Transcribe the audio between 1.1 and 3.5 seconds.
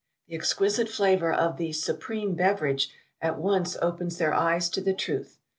of the "supreme beverage" at